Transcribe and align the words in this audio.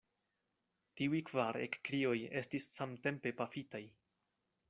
Tiuj 1.01 1.19
kvar 1.27 1.59
ekkrioj 1.65 2.15
estis 2.41 2.67
samtempe 2.79 3.35
pafitaj. 3.43 3.83